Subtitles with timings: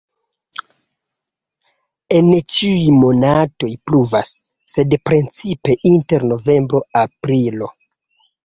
[2.19, 4.33] En ĉiuj monatoj pluvas,
[4.77, 7.71] sed precipe inter novembro-aprilo.